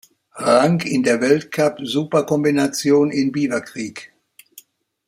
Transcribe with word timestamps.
Rang 0.33 0.79
in 0.83 1.03
der 1.03 1.21
Weltcup-Super-Kombination 1.21 3.11
in 3.11 3.31
Beaver 3.31 3.61
Creek. 3.61 4.11